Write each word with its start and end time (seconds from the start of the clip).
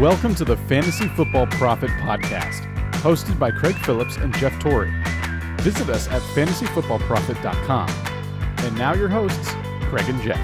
Welcome 0.00 0.34
to 0.36 0.46
the 0.46 0.56
Fantasy 0.56 1.08
Football 1.08 1.46
Profit 1.48 1.90
Podcast, 1.90 2.62
hosted 3.02 3.38
by 3.38 3.50
Craig 3.50 3.74
Phillips 3.84 4.16
and 4.16 4.34
Jeff 4.38 4.58
Torrey. 4.58 4.90
Visit 5.58 5.90
us 5.90 6.08
at 6.08 6.22
fantasyfootballprofit.com. 6.22 7.90
And 8.64 8.78
now 8.78 8.94
your 8.94 9.10
hosts, 9.10 9.50
Craig 9.90 10.08
and 10.08 10.18
Jeff. 10.22 10.40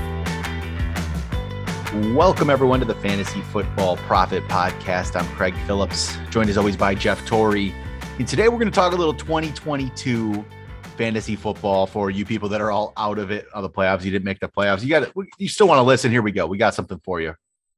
Welcome, 2.15 2.51
everyone, 2.51 2.81
to 2.81 2.85
the 2.85 2.97
Fantasy 2.97 3.41
Football 3.41 3.97
Profit 3.97 4.45
Podcast. 4.45 5.19
I'm 5.19 5.27
Craig 5.35 5.55
Phillips, 5.67 6.19
joined 6.29 6.51
as 6.51 6.59
always 6.59 6.77
by 6.77 6.95
Jeff 6.95 7.25
Torrey. 7.25 7.75
And 8.19 8.29
today 8.29 8.51
we're 8.51 8.59
going 8.59 8.71
to 8.71 8.75
talk 8.75 8.93
a 8.93 8.97
little 8.97 9.15
2022 9.15 10.45
fantasy 10.99 11.35
football 11.35 11.87
for 11.87 12.11
you 12.11 12.27
people 12.27 12.51
that 12.51 12.61
are 12.61 12.71
all 12.71 12.93
out 12.99 13.19
of 13.19 13.31
it, 13.31 13.47
of 13.55 13.63
the 13.63 13.71
playoffs. 13.71 14.05
You 14.05 14.11
didn't 14.11 14.27
make 14.27 14.41
the 14.41 14.49
playoffs. 14.49 14.83
You 14.83 14.91
got 14.91 15.05
it. 15.05 15.15
You 15.39 15.49
still 15.49 15.67
want 15.67 15.79
to 15.79 15.83
listen? 15.83 16.11
Here 16.11 16.21
we 16.21 16.33
go. 16.33 16.47
We 16.47 16.59
got 16.59 16.75
something 16.75 17.01
for 17.03 17.23
you. 17.23 17.35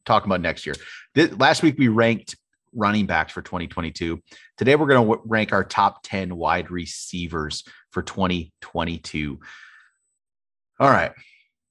Talking 0.09 0.31
about 0.31 0.41
next 0.41 0.65
year. 0.65 0.75
This, 1.15 1.31
last 1.39 1.63
week 1.63 1.77
we 1.77 1.89
ranked 1.89 2.35
running 2.75 3.05
backs 3.05 3.31
for 3.31 3.43
2022. 3.43 4.19
Today 4.57 4.75
we're 4.75 4.87
going 4.87 5.07
to 5.07 5.21
rank 5.27 5.53
our 5.53 5.63
top 5.63 6.03
10 6.03 6.35
wide 6.35 6.71
receivers 6.71 7.63
for 7.91 8.01
2022. 8.01 9.39
All 10.81 10.89
right. 10.89 11.13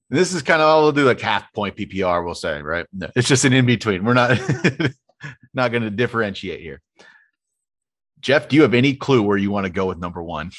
This 0.08 0.32
is 0.32 0.42
kind 0.42 0.62
of 0.62 0.68
all 0.68 0.82
we'll 0.82 0.92
do 0.92 1.04
like 1.04 1.20
half 1.20 1.52
point 1.52 1.74
PPR, 1.74 2.24
we'll 2.24 2.36
say, 2.36 2.62
right? 2.62 2.86
No, 2.92 3.08
it's 3.16 3.26
just 3.26 3.44
an 3.44 3.52
in 3.52 3.66
between. 3.66 4.04
We're 4.04 4.14
not 4.14 4.38
not 5.52 5.72
going 5.72 5.82
to 5.82 5.90
differentiate 5.90 6.60
here. 6.60 6.80
Jeff, 8.20 8.46
do 8.46 8.54
you 8.54 8.62
have 8.62 8.72
any 8.72 8.94
clue 8.94 9.20
where 9.20 9.36
you 9.36 9.50
want 9.50 9.66
to 9.66 9.72
go 9.72 9.86
with 9.86 9.98
number 9.98 10.22
one? 10.22 10.52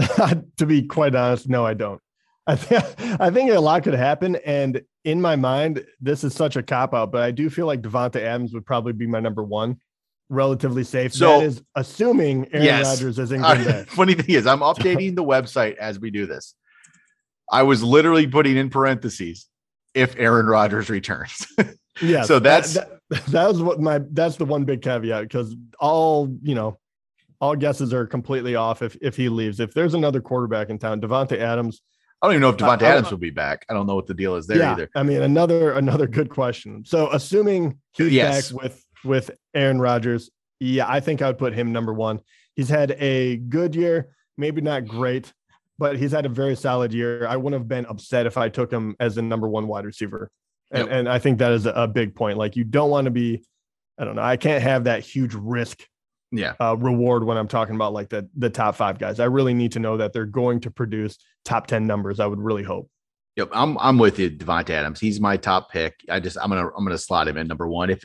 to 0.56 0.66
be 0.66 0.82
quite 0.82 1.14
honest, 1.14 1.48
no, 1.48 1.64
I 1.64 1.74
don't. 1.74 2.00
I 2.46 2.56
think 2.56 3.20
I 3.20 3.30
think 3.30 3.50
a 3.50 3.58
lot 3.60 3.82
could 3.84 3.94
happen, 3.94 4.36
and 4.36 4.82
in 5.04 5.20
my 5.20 5.34
mind, 5.36 5.84
this 6.00 6.24
is 6.24 6.34
such 6.34 6.56
a 6.56 6.62
cop 6.62 6.92
out, 6.92 7.10
but 7.10 7.22
I 7.22 7.30
do 7.30 7.48
feel 7.48 7.66
like 7.66 7.80
Davante 7.80 8.16
Adams 8.20 8.52
would 8.52 8.66
probably 8.66 8.92
be 8.92 9.06
my 9.06 9.20
number 9.20 9.42
one, 9.42 9.80
relatively 10.28 10.84
safe. 10.84 11.14
So- 11.14 11.38
that 11.40 11.46
is 11.46 11.62
assuming 11.74 12.48
Aaron 12.52 12.64
Yes. 12.66 12.86
Rodgers 12.86 13.18
is 13.18 13.32
in 13.32 13.40
Green 13.40 13.64
Bay. 13.64 13.84
Funny 13.88 14.14
thing 14.14 14.34
is, 14.34 14.46
I'm 14.46 14.60
updating 14.60 15.14
the 15.16 15.24
website 15.24 15.76
as 15.76 15.98
we 15.98 16.10
do 16.10 16.26
this. 16.26 16.54
I 17.50 17.62
was 17.62 17.82
literally 17.82 18.26
putting 18.26 18.56
in 18.56 18.68
parentheses 18.70 19.46
if 19.94 20.14
Aaron 20.18 20.46
Rodgers 20.46 20.88
returns. 20.90 21.46
Yeah, 22.02 22.24
So 22.24 22.40
that's- 22.40 22.74
that, 22.74 22.90
that, 23.10 23.26
that 23.26 23.48
was 23.48 23.62
what 23.62 23.80
my 23.80 24.00
that's 24.10 24.34
the 24.36 24.44
one 24.44 24.64
big 24.64 24.82
caveat 24.82 25.22
because 25.22 25.54
all 25.78 26.28
you 26.42 26.56
know, 26.56 26.76
all 27.40 27.54
guesses 27.54 27.92
are 27.94 28.04
completely 28.04 28.56
off 28.56 28.82
if 28.82 28.96
if 29.00 29.16
he 29.16 29.28
leaves. 29.28 29.60
If 29.60 29.74
there's 29.74 29.94
another 29.94 30.20
quarterback 30.20 30.70
in 30.70 30.78
town, 30.78 31.00
Davante 31.00 31.38
Adams. 31.38 31.82
I 32.22 32.26
don't 32.26 32.34
even 32.34 32.40
know 32.42 32.50
if 32.50 32.62
I- 32.62 32.74
Adams 32.86 33.10
will 33.10 33.18
be 33.18 33.30
back. 33.30 33.66
I 33.68 33.74
don't 33.74 33.86
know 33.86 33.94
what 33.94 34.06
the 34.06 34.14
deal 34.14 34.36
is 34.36 34.46
there 34.46 34.58
yeah, 34.58 34.72
either. 34.72 34.90
I 34.94 35.02
mean 35.02 35.22
another 35.22 35.72
another 35.72 36.06
good 36.06 36.30
question. 36.30 36.84
So 36.86 37.10
assuming 37.12 37.78
he's 37.92 38.12
Yes. 38.12 38.50
back 38.52 38.62
with 38.62 38.84
with 39.04 39.30
Aaron 39.54 39.78
Rodgers, 39.80 40.30
yeah, 40.60 40.86
I 40.88 41.00
think 41.00 41.20
I 41.20 41.26
would 41.26 41.38
put 41.38 41.52
him 41.52 41.72
number 41.72 41.92
one. 41.92 42.20
He's 42.56 42.68
had 42.70 42.92
a 42.92 43.36
good 43.36 43.74
year, 43.74 44.14
maybe 44.38 44.62
not 44.62 44.86
great, 44.86 45.32
but 45.78 45.98
he's 45.98 46.12
had 46.12 46.24
a 46.24 46.30
very 46.30 46.56
solid 46.56 46.94
year. 46.94 47.26
I 47.26 47.36
wouldn't 47.36 47.60
have 47.60 47.68
been 47.68 47.84
upset 47.86 48.24
if 48.26 48.38
I 48.38 48.48
took 48.48 48.72
him 48.72 48.96
as 49.00 49.16
the 49.16 49.22
number 49.22 49.48
one 49.48 49.66
wide 49.66 49.84
receiver. 49.84 50.30
And, 50.70 50.88
Yep. 50.88 50.96
and 50.98 51.08
I 51.08 51.18
think 51.18 51.38
that 51.40 51.52
is 51.52 51.66
a 51.66 51.86
big 51.86 52.14
point. 52.14 52.38
Like 52.38 52.56
you 52.56 52.64
don't 52.64 52.88
want 52.90 53.04
to 53.04 53.10
be, 53.10 53.44
I 53.98 54.04
don't 54.04 54.16
know, 54.16 54.22
I 54.22 54.36
can't 54.38 54.62
have 54.62 54.84
that 54.84 55.02
huge 55.02 55.34
risk 55.34 55.82
Yeah. 56.36 56.54
uh, 56.60 56.76
reward 56.76 57.24
when 57.24 57.36
I'm 57.36 57.48
talking 57.48 57.74
about 57.74 57.92
like 57.92 58.08
the 58.08 58.28
the 58.36 58.50
top 58.50 58.74
five 58.76 58.98
guys. 58.98 59.20
I 59.20 59.26
really 59.26 59.54
need 59.54 59.72
to 59.72 59.78
know 59.78 59.96
that 59.98 60.12
they're 60.12 60.26
going 60.26 60.60
to 60.60 60.70
produce 60.70 61.18
top 61.44 61.66
10 61.66 61.86
numbers. 61.86 62.20
I 62.20 62.26
would 62.26 62.40
really 62.40 62.62
hope. 62.64 62.90
Yep. 63.36 63.50
I'm 63.52 63.76
I'm 63.78 63.98
with 63.98 64.18
you, 64.18 64.30
Davante 64.30 64.70
Adams. 64.70 65.00
He's 65.00 65.20
my 65.20 65.36
top 65.36 65.70
pick. 65.70 65.94
I 66.08 66.20
just 66.20 66.36
I'm 66.40 66.50
gonna 66.50 66.68
I'm 66.76 66.84
gonna 66.84 66.98
slot 66.98 67.28
him 67.28 67.36
in 67.36 67.46
number 67.46 67.66
one. 67.66 67.90
If 67.90 68.04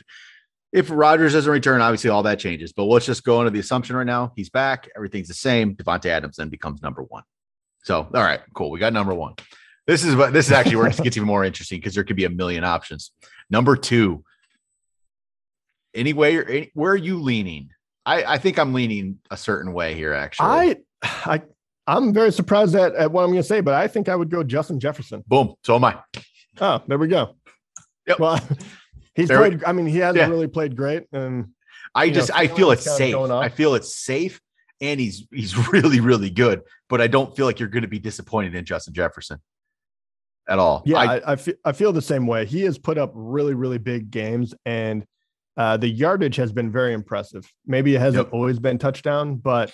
if 0.72 0.90
Rodgers 0.90 1.32
doesn't 1.32 1.50
return, 1.50 1.80
obviously 1.80 2.10
all 2.10 2.22
that 2.24 2.38
changes. 2.38 2.72
But 2.72 2.84
let's 2.84 3.06
just 3.06 3.24
go 3.24 3.40
into 3.40 3.50
the 3.50 3.60
assumption 3.60 3.96
right 3.96 4.06
now. 4.06 4.32
He's 4.36 4.50
back, 4.50 4.88
everything's 4.96 5.28
the 5.28 5.34
same. 5.34 5.74
Davante 5.76 6.06
Adams 6.06 6.36
then 6.36 6.48
becomes 6.48 6.82
number 6.82 7.02
one. 7.02 7.22
So 7.84 8.08
all 8.12 8.22
right, 8.22 8.40
cool. 8.54 8.70
We 8.70 8.78
got 8.80 8.92
number 8.92 9.14
one. 9.14 9.34
This 9.86 10.04
is 10.04 10.16
what 10.16 10.32
this 10.32 10.46
is 10.46 10.52
actually 10.52 10.76
where 10.76 10.88
it 10.88 10.96
gets 11.02 11.16
even 11.16 11.26
more 11.26 11.44
interesting 11.44 11.78
because 11.78 11.94
there 11.94 12.04
could 12.04 12.16
be 12.16 12.24
a 12.24 12.30
million 12.30 12.64
options. 12.64 13.12
Number 13.50 13.76
two. 13.76 14.24
Anyway, 15.94 16.44
any, 16.44 16.70
where 16.74 16.92
are 16.92 16.96
you 16.96 17.20
leaning? 17.20 17.70
I, 18.06 18.24
I 18.34 18.38
think 18.38 18.58
I'm 18.58 18.72
leaning 18.72 19.18
a 19.30 19.36
certain 19.36 19.72
way 19.72 19.94
here, 19.94 20.12
actually. 20.12 20.46
I, 20.48 20.76
I, 21.02 21.42
I'm 21.86 22.12
very 22.14 22.32
surprised 22.32 22.74
at, 22.74 22.94
at 22.94 23.10
what 23.12 23.22
I'm 23.22 23.30
going 23.30 23.42
to 23.42 23.46
say, 23.48 23.60
but 23.60 23.74
I 23.74 23.88
think 23.88 24.08
I 24.08 24.16
would 24.16 24.30
go 24.30 24.42
Justin 24.42 24.80
Jefferson. 24.80 25.22
boom. 25.26 25.54
So 25.64 25.74
am 25.76 25.84
I. 25.84 25.98
Oh, 26.60 26.82
there 26.86 26.98
we 26.98 27.08
go. 27.08 27.36
Yep. 28.06 28.18
Well, 28.18 28.40
he's 29.14 29.28
There 29.28 29.42
we- 29.48 29.64
I 29.64 29.72
mean, 29.72 29.86
he 29.86 29.98
hasn't 29.98 30.16
Yeah. 30.18 30.28
really 30.28 30.46
played 30.48 30.76
great, 30.76 31.04
and 31.12 31.48
I 31.94 32.04
you 32.04 32.10
know, 32.12 32.14
just 32.16 32.30
I 32.34 32.46
feel 32.48 32.70
it's 32.70 32.84
safe. 32.84 33.14
I 33.16 33.48
feel 33.48 33.74
it's 33.74 33.94
safe, 33.96 34.40
and 34.80 34.98
he's 35.00 35.26
he's 35.32 35.68
really 35.72 36.00
really 36.00 36.30
good. 36.30 36.62
But 36.88 37.00
I 37.00 37.06
don't 37.06 37.34
feel 37.36 37.46
like 37.46 37.60
you're 37.60 37.68
going 37.68 37.82
to 37.82 37.88
be 37.88 37.98
disappointed 37.98 38.54
in 38.54 38.64
Justin 38.64 38.94
Jefferson 38.94 39.38
at 40.48 40.58
all. 40.58 40.82
yeah, 40.86 40.96
I, 40.98 41.04
I, 41.18 41.32
I, 41.32 41.36
feel, 41.36 41.54
I 41.64 41.72
feel 41.72 41.92
the 41.92 42.02
same 42.02 42.26
way. 42.26 42.44
He 42.46 42.62
has 42.62 42.78
put 42.78 42.98
up 42.98 43.12
really, 43.14 43.54
really 43.54 43.78
big 43.78 44.10
games, 44.10 44.54
and 44.64 45.04
uh, 45.60 45.76
the 45.76 45.88
yardage 45.88 46.36
has 46.36 46.52
been 46.52 46.70
very 46.72 46.92
impressive. 47.00 47.44
Maybe 47.66 47.94
it 47.94 48.00
hasn't 48.00 48.26
Yep. 48.28 48.32
always 48.34 48.58
been 48.58 48.78
touchdown, 48.78 49.36
but 49.36 49.70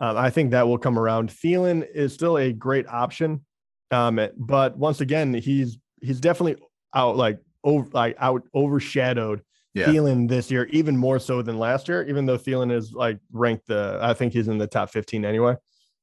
um, 0.00 0.16
I 0.16 0.28
think 0.30 0.50
that 0.50 0.66
will 0.66 0.78
come 0.86 0.98
around. 0.98 1.30
Thielen 1.30 1.86
is 1.94 2.12
still 2.12 2.36
a 2.38 2.52
great 2.52 2.86
option, 2.88 3.44
um, 3.90 4.18
but 4.36 4.76
once 4.76 5.00
again, 5.00 5.32
he's 5.34 5.78
he's 6.02 6.20
definitely 6.20 6.56
out 6.94 7.16
like 7.16 7.38
over 7.62 7.88
like 7.92 8.16
out 8.18 8.42
overshadowed 8.54 9.42
Yeah. 9.74 9.86
Thielen 9.86 10.28
this 10.28 10.50
year, 10.50 10.64
even 10.80 10.96
more 10.96 11.18
so 11.20 11.42
than 11.42 11.58
last 11.58 11.86
year. 11.88 12.00
Even 12.08 12.26
though 12.26 12.38
Thielen 12.38 12.72
is 12.72 12.92
like 12.92 13.18
ranked 13.32 13.66
the, 13.68 13.98
I 14.02 14.14
think 14.14 14.32
he's 14.32 14.48
in 14.48 14.58
the 14.58 14.66
top 14.66 14.90
fifteen 14.90 15.24
anyway. 15.24 15.54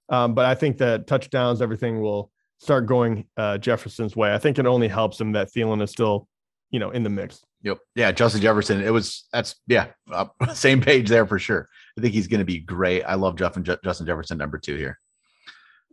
Um, 0.10 0.34
but 0.36 0.46
I 0.46 0.56
think 0.56 0.78
that 0.78 1.06
touchdowns, 1.08 1.62
everything 1.62 2.00
will 2.02 2.32
start 2.60 2.86
going 2.86 3.26
uh, 3.36 3.58
Jefferson's 3.58 4.16
way. 4.16 4.34
I 4.34 4.38
think 4.38 4.58
it 4.58 4.66
only 4.66 4.88
helps 4.88 5.20
him 5.20 5.34
that 5.34 5.48
Thielen 5.52 5.82
is 5.82 5.92
still, 5.92 6.28
you 6.72 6.80
know, 6.80 6.92
in 6.92 7.04
the 7.04 7.10
mix. 7.10 7.44
Yep. 7.62 7.80
Yeah, 7.96 8.12
Justin 8.12 8.42
Jefferson. 8.42 8.82
It 8.82 8.92
was 8.92 9.26
that's 9.32 9.56
yeah, 9.68 9.88
uh, 10.12 10.26
same 10.54 10.82
page 10.82 11.10
there 11.10 11.26
for 11.26 11.40
sure. 11.40 11.70
I 11.98 12.02
think 12.02 12.14
he's 12.14 12.28
going 12.28 12.40
to 12.40 12.46
be 12.46 12.60
great. 12.60 13.04
I 13.04 13.16
love 13.16 13.38
Jeff 13.38 13.56
and 13.56 13.66
Ju- 13.66 13.78
Justin 13.84 14.06
Jefferson 14.06 14.38
number 14.38 14.58
two 14.58 14.76
here. 14.76 15.00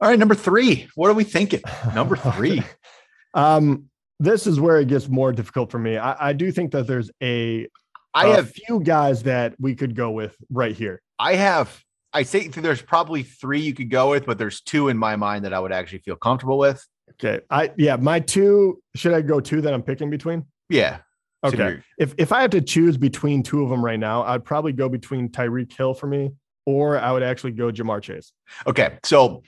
All 0.00 0.08
right, 0.08 0.18
number 0.18 0.34
three. 0.34 0.88
What 0.94 1.10
are 1.10 1.14
we 1.14 1.24
thinking? 1.24 1.62
Number 1.94 2.16
three. 2.16 2.62
um, 3.34 3.88
this 4.20 4.46
is 4.46 4.60
where 4.60 4.78
it 4.80 4.88
gets 4.88 5.08
more 5.08 5.32
difficult 5.32 5.70
for 5.70 5.78
me. 5.78 5.96
I, 5.96 6.30
I 6.30 6.32
do 6.32 6.52
think 6.52 6.72
that 6.72 6.86
there's 6.86 7.10
a, 7.22 7.68
I 8.12 8.26
a 8.26 8.36
have 8.36 8.50
few 8.50 8.80
guys 8.80 9.22
that 9.22 9.54
we 9.58 9.74
could 9.74 9.94
go 9.94 10.10
with 10.10 10.36
right 10.50 10.76
here. 10.76 11.00
I 11.18 11.36
have 11.36 11.84
I 12.14 12.22
say 12.22 12.46
there's 12.46 12.80
probably 12.80 13.24
three 13.24 13.60
you 13.60 13.74
could 13.74 13.90
go 13.90 14.10
with, 14.10 14.24
but 14.24 14.38
there's 14.38 14.60
two 14.60 14.88
in 14.88 14.96
my 14.96 15.16
mind 15.16 15.44
that 15.44 15.52
I 15.52 15.58
would 15.58 15.72
actually 15.72 15.98
feel 15.98 16.14
comfortable 16.14 16.58
with. 16.58 16.86
Okay. 17.10 17.44
I 17.50 17.72
yeah, 17.76 17.96
my 17.96 18.20
two, 18.20 18.80
should 18.94 19.12
I 19.12 19.20
go 19.20 19.40
two 19.40 19.60
that 19.62 19.74
I'm 19.74 19.82
picking 19.82 20.10
between? 20.10 20.44
Yeah. 20.68 20.98
So 21.44 21.48
Okay. 21.48 21.58
you're- 21.68 21.82
If 21.98 22.14
if 22.16 22.32
I 22.32 22.40
had 22.40 22.50
to 22.52 22.60
choose 22.62 22.96
between 22.96 23.42
two 23.42 23.62
of 23.62 23.68
them 23.68 23.84
right 23.84 23.98
now, 24.00 24.22
I'd 24.22 24.44
probably 24.44 24.72
go 24.72 24.88
between 24.88 25.28
Tyreek 25.28 25.72
Hill 25.76 25.92
for 25.92 26.06
me, 26.06 26.32
or 26.64 26.98
I 26.98 27.12
would 27.12 27.22
actually 27.22 27.52
go 27.52 27.70
Ja'Marr 27.70 28.00
Chase. 28.00 28.32
Okay, 28.66 28.98
so 29.04 29.42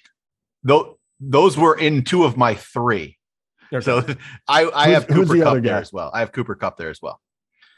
tho- 0.63 0.99
those 1.21 1.57
were 1.57 1.75
in 1.79 2.05
two 2.05 2.25
of 2.25 2.37
my 2.37 2.55
three. 2.55 3.17
Okay. 3.73 3.83
So 3.83 3.99
I, 4.47 4.65
I 4.67 4.85
Who's- 4.87 4.95
have 4.95 5.07
Cooper 5.09 5.35
the 5.39 5.43
Kupp 5.43 5.63
there 5.63 5.77
as 5.79 5.93
well. 5.93 6.11
I 6.13 6.21
have 6.21 6.33
Cooper 6.33 6.55
Kupp 6.55 6.77
there 6.77 6.91
as 6.91 7.01
well. 7.01 7.19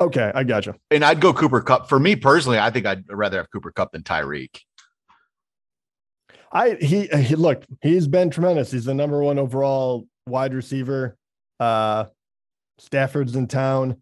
okay, 0.01 0.33
I 0.35 0.43
gotcha. 0.45 0.75
And 0.91 1.05
I'd 1.05 1.21
go 1.21 1.33
Cooper 1.33 1.61
Kupp. 1.61 1.89
For 1.89 1.99
me 2.01 2.17
personally, 2.17 2.59
I 2.59 2.71
think 2.71 2.87
I'd 2.87 3.05
rather 3.09 3.37
have 3.39 3.51
Cooper 3.53 3.71
Kupp 3.71 3.93
than 3.93 4.03
Tyreek. 4.03 4.61
I 6.51 6.77
he, 6.81 7.07
he 7.07 7.35
look, 7.37 7.65
he's 7.83 8.09
been 8.09 8.31
tremendous. 8.31 8.71
He's 8.73 8.85
the 8.87 8.95
number 8.95 9.23
one 9.23 9.39
overall 9.39 10.07
wide 10.27 10.55
receiver. 10.55 11.17
Uh 11.61 12.07
Stafford's 12.81 13.35
in 13.35 13.49
town. 13.49 13.97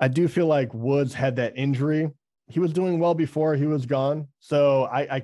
I 0.00 0.08
do 0.08 0.28
feel 0.28 0.46
like 0.46 0.72
Woods 0.72 1.14
had 1.14 1.36
that 1.36 1.52
injury. 1.56 2.10
He 2.48 2.58
was 2.58 2.72
doing 2.72 2.98
well 2.98 3.14
before 3.14 3.54
he 3.54 3.66
was 3.66 3.86
gone. 3.86 4.28
So 4.40 4.84
I 4.84 5.00
I 5.00 5.22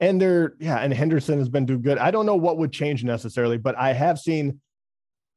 and 0.00 0.20
they're 0.20 0.54
yeah, 0.58 0.78
and 0.78 0.92
Henderson 0.92 1.38
has 1.38 1.48
been 1.48 1.64
doing 1.64 1.82
good. 1.82 1.98
I 1.98 2.10
don't 2.10 2.26
know 2.26 2.36
what 2.36 2.58
would 2.58 2.72
change 2.72 3.04
necessarily, 3.04 3.56
but 3.56 3.76
I 3.78 3.92
have 3.92 4.18
seen 4.18 4.60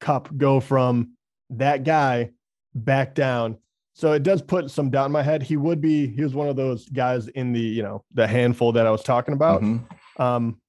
Kupp 0.02 0.36
go 0.36 0.60
from 0.60 1.12
that 1.52 1.84
guy 1.84 2.32
back 2.74 3.14
down. 3.14 3.58
So 3.94 4.12
it 4.12 4.24
does 4.24 4.42
put 4.42 4.70
some 4.70 4.90
doubt 4.90 5.06
in 5.06 5.12
my 5.14 5.24
head. 5.24 5.42
He 5.42 5.56
would 5.56 5.80
be, 5.80 6.08
he 6.08 6.22
was 6.22 6.36
one 6.36 6.50
of 6.50 6.58
those 6.58 6.90
guys 6.90 7.30
in 7.30 7.54
the, 7.54 7.62
you 7.62 7.82
know, 7.82 8.04
the 8.14 8.28
handful 8.28 8.74
that 8.74 8.86
I 8.86 8.92
was 8.92 9.04
talking 9.04 9.34
about. 9.34 9.62
Mhm. 9.62 9.86
Um, 10.20 10.62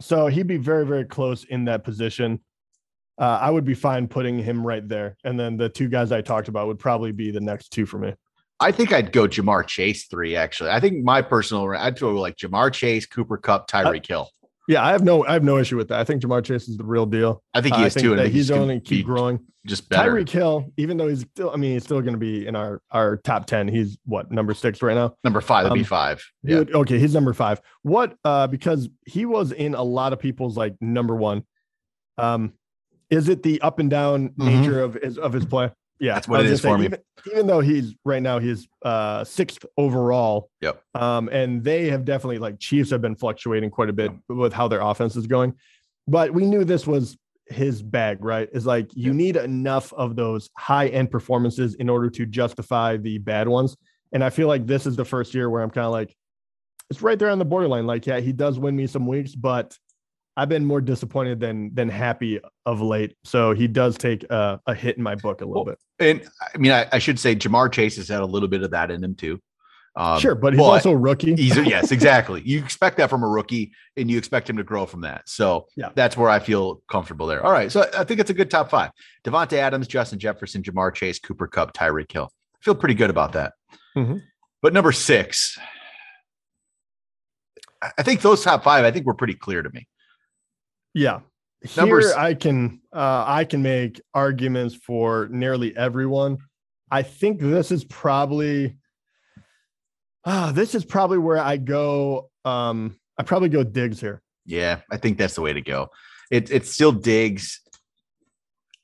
so 0.00 0.28
he'd 0.28 0.46
be 0.46 0.56
very, 0.56 0.86
very 0.86 1.04
close 1.04 1.44
in 1.44 1.66
that 1.66 1.84
position. 1.84 2.40
Uh, 3.18 3.38
I 3.40 3.50
would 3.50 3.64
be 3.64 3.74
fine 3.74 4.06
putting 4.06 4.38
him 4.38 4.64
right 4.66 4.86
there. 4.86 5.16
And 5.24 5.38
then 5.38 5.56
the 5.56 5.68
two 5.68 5.88
guys 5.88 6.12
I 6.12 6.20
talked 6.20 6.48
about 6.48 6.66
would 6.68 6.78
probably 6.78 7.10
be 7.12 7.30
the 7.30 7.40
next 7.40 7.70
two 7.70 7.84
for 7.84 7.98
me. 7.98 8.14
I 8.60 8.72
think 8.72 8.92
I'd 8.92 9.12
go 9.12 9.26
Ja'Marr 9.26 9.66
Chase 9.66 10.06
three. 10.06 10.36
Actually, 10.36 10.70
I 10.70 10.80
think 10.80 11.04
my 11.04 11.22
personal 11.22 11.68
I'd 11.76 11.98
go 11.98 12.12
like 12.20 12.36
Ja'Marr 12.36 12.72
Chase, 12.72 13.06
Cooper 13.06 13.36
Kupp, 13.36 13.68
Tyreek 13.70 14.06
Hill. 14.06 14.28
Yeah, 14.68 14.84
I 14.84 14.90
have 14.92 15.02
no 15.02 15.24
I 15.24 15.32
have 15.32 15.44
no 15.44 15.58
issue 15.58 15.76
with 15.76 15.88
that. 15.88 15.98
I 16.00 16.04
think 16.04 16.22
Ja'Marr 16.22 16.44
Chase 16.44 16.68
is 16.68 16.76
the 16.76 16.84
real 16.84 17.06
deal. 17.06 17.42
I 17.54 17.60
think 17.60 17.76
he 17.76 17.82
Uh, 17.84 17.86
is 17.86 17.94
too. 17.94 18.12
and 18.12 18.20
I 18.20 18.24
think 18.24 18.34
he's 18.34 18.48
gonna 18.50 18.66
going 18.66 18.80
keep 18.82 19.06
growing. 19.06 19.40
Just 19.66 19.88
better. 19.88 20.12
Tyreek 20.12 20.28
Hill, 20.28 20.72
even 20.76 20.96
though 20.96 21.08
he's 21.08 21.20
still, 21.22 21.50
I 21.50 21.56
mean, 21.56 21.72
he's 21.72 21.84
still 21.84 22.00
going 22.00 22.14
to 22.14 22.18
be 22.18 22.46
in 22.46 22.56
our 22.56 22.80
our 22.90 23.16
top 23.18 23.46
ten. 23.46 23.68
He's 23.68 23.98
what 24.06 24.30
number 24.32 24.54
six 24.54 24.80
right 24.82 24.94
now. 24.94 25.14
Number 25.24 25.40
five, 25.40 25.64
that'd 25.64 25.74
be 25.74 25.80
Um, 25.80 25.84
five. 25.84 26.24
He 26.44 26.52
Yeah. 26.52 26.58
would- 26.60 26.74
okay, 26.74 26.98
he's 26.98 27.12
number 27.14 27.32
five. 27.34 27.60
What? 27.82 28.16
Uh, 28.24 28.46
because 28.46 28.88
he 29.06 29.24
was 29.26 29.52
in 29.52 29.74
a 29.74 29.82
lot 29.82 30.12
of 30.12 30.20
people's 30.20 30.56
like 30.56 30.74
number 30.80 31.14
one. 31.14 31.42
Um, 32.16 32.52
is 33.10 33.28
it 33.28 33.42
the 33.42 33.60
up 33.62 33.78
and 33.78 33.88
down 33.90 34.30
Mhm. 34.30 34.38
nature 34.38 34.80
of 34.82 34.94
his 34.94 35.18
of 35.18 35.32
his 35.32 35.44
play? 35.44 35.70
Yeah, 36.00 36.14
That's 36.14 36.28
what 36.28 36.40
it 36.40 36.46
is 36.46 36.60
gonna 36.60 36.74
for 36.74 36.78
me. 36.78 36.84
Even, 36.86 37.00
even 37.32 37.46
though 37.48 37.60
he's 37.60 37.94
right 38.04 38.22
now 38.22 38.38
he's 38.38 38.68
uh 38.82 39.24
sixth 39.24 39.64
overall. 39.76 40.48
Yep. 40.60 40.80
Um, 40.94 41.28
and 41.30 41.64
they 41.64 41.90
have 41.90 42.04
definitely 42.04 42.38
like 42.38 42.58
Chiefs 42.60 42.90
have 42.90 43.02
been 43.02 43.16
fluctuating 43.16 43.70
quite 43.70 43.88
a 43.88 43.92
bit 43.92 44.12
with 44.28 44.52
how 44.52 44.68
their 44.68 44.80
offense 44.80 45.16
is 45.16 45.26
going, 45.26 45.54
but 46.06 46.32
we 46.32 46.44
knew 46.46 46.62
this 46.64 46.86
was 46.86 47.16
his 47.48 47.82
bag, 47.82 48.22
right? 48.24 48.48
Is 48.52 48.64
like 48.66 48.94
you 48.94 49.06
Yep. 49.06 49.14
need 49.14 49.36
enough 49.36 49.92
of 49.94 50.14
those 50.14 50.50
high 50.56 50.88
end 50.88 51.10
performances 51.10 51.74
in 51.74 51.88
order 51.88 52.10
to 52.10 52.26
justify 52.26 52.96
the 52.96 53.18
bad 53.18 53.48
ones. 53.48 53.76
And 54.12 54.22
I 54.22 54.30
feel 54.30 54.46
like 54.48 54.66
this 54.66 54.86
is 54.86 54.96
the 54.96 55.04
first 55.04 55.34
year 55.34 55.50
where 55.50 55.62
I'm 55.62 55.70
kind 55.70 55.84
of 55.86 55.92
like, 55.92 56.14
it's 56.90 57.02
right 57.02 57.18
there 57.18 57.28
on 57.30 57.38
the 57.38 57.44
borderline. 57.44 57.86
Like, 57.86 58.06
yeah, 58.06 58.20
he 58.20 58.32
does 58.32 58.58
win 58.58 58.76
me 58.76 58.86
some 58.86 59.06
weeks, 59.06 59.34
but 59.34 59.76
I've 60.38 60.48
been 60.48 60.64
more 60.64 60.80
disappointed 60.80 61.40
than 61.40 61.74
than 61.74 61.88
happy 61.88 62.40
of 62.64 62.80
late. 62.80 63.16
So 63.24 63.52
he 63.52 63.66
does 63.66 63.98
take 63.98 64.22
a, 64.30 64.60
a 64.66 64.74
hit 64.74 64.96
in 64.96 65.02
my 65.02 65.16
book 65.16 65.40
a 65.40 65.44
little 65.44 65.64
Well, 65.64 65.74
bit. 65.98 66.18
And 66.20 66.30
I 66.54 66.58
mean, 66.58 66.70
I, 66.70 66.86
I 66.92 66.98
should 67.00 67.18
say 67.18 67.34
Ja'Marr 67.34 67.72
Chase 67.72 67.96
has 67.96 68.08
had 68.08 68.20
a 68.20 68.24
little 68.26 68.48
bit 68.48 68.62
of 68.62 68.70
that 68.70 68.92
in 68.92 69.02
him 69.02 69.16
too. 69.16 69.40
Um, 69.96 70.20
sure, 70.20 70.36
but 70.36 70.52
he's 70.52 70.58
but 70.60 70.64
also 70.66 70.92
a 70.92 70.96
rookie. 70.96 71.34
He's 71.34 71.56
yes, 71.56 71.90
exactly. 71.98 72.40
You 72.44 72.60
expect 72.60 72.98
that 72.98 73.10
from 73.10 73.24
a 73.24 73.28
rookie, 73.28 73.72
and 73.96 74.08
you 74.08 74.16
expect 74.16 74.48
him 74.48 74.56
to 74.58 74.62
grow 74.62 74.86
from 74.86 75.00
that. 75.00 75.28
So 75.28 75.66
Yeah. 75.76 75.88
that's 75.96 76.16
where 76.16 76.30
I 76.30 76.38
feel 76.38 76.82
comfortable 76.88 77.26
there. 77.26 77.44
All 77.44 77.50
right, 77.50 77.72
so 77.72 77.84
I 77.98 78.04
think 78.04 78.20
it's 78.20 78.30
a 78.30 78.34
good 78.34 78.48
top 78.48 78.70
five: 78.70 78.92
Davante 79.24 79.54
Adams, 79.54 79.88
Justin 79.88 80.20
Jefferson, 80.20 80.62
Ja'Marr 80.62 80.94
Chase, 80.94 81.18
Cooper 81.18 81.48
Kupp, 81.48 81.72
Tyreek 81.74 82.12
Hill. 82.12 82.30
I 82.54 82.64
feel 82.64 82.76
pretty 82.76 82.94
good 82.94 83.10
about 83.10 83.32
that. 83.32 83.54
Mhm. 83.96 84.22
But 84.62 84.72
number 84.72 84.92
six, 84.92 85.58
I 87.98 88.02
think 88.04 88.20
those 88.20 88.44
top 88.44 88.62
five. 88.62 88.84
I 88.84 88.92
think 88.92 89.04
were 89.04 89.14
pretty 89.14 89.34
clear 89.34 89.62
to 89.64 89.70
me. 89.70 89.88
Yeah. 90.98 91.20
Here 91.62 92.12
I 92.16 92.34
can 92.34 92.80
uh, 92.92 93.24
I 93.26 93.44
can 93.44 93.62
make 93.62 94.00
arguments 94.14 94.74
for 94.74 95.28
nearly 95.30 95.76
everyone. 95.76 96.38
I 96.90 97.02
think 97.02 97.40
this 97.40 97.70
is 97.70 97.84
probably 97.84 98.76
ah, 100.24 100.52
this 100.52 100.74
is 100.74 100.84
probably 100.84 101.18
where 101.18 101.38
I 101.38 101.56
go. 101.56 102.30
Um, 102.44 102.96
I 103.16 103.22
probably 103.22 103.48
go 103.48 103.62
Diggs 103.62 104.00
here. 104.00 104.22
Yeah, 104.44 104.80
I 104.90 104.96
think 104.96 105.18
that's 105.18 105.34
the 105.34 105.40
way 105.40 105.52
to 105.52 105.60
go. 105.60 105.88
It, 106.30 106.50
it's 106.50 106.70
still 106.70 106.92
Diggs. 106.92 107.60